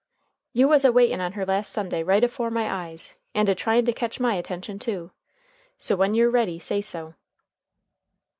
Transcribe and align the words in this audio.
"You 0.51 0.67
was 0.67 0.83
a 0.83 0.91
waitin' 0.91 1.21
on 1.21 1.33
her 1.33 1.45
last 1.45 1.71
Sunday 1.71 2.01
right 2.01 2.23
afore 2.23 2.49
my 2.49 2.87
eyes, 2.87 3.13
and 3.35 3.47
a 3.47 3.53
tryin' 3.53 3.85
to 3.85 3.93
ketch 3.93 4.19
my 4.19 4.33
attention 4.33 4.79
too. 4.79 5.11
So 5.77 5.95
when 5.95 6.15
you're 6.15 6.31
ready 6.31 6.57
say 6.57 6.81
so." 6.81 7.13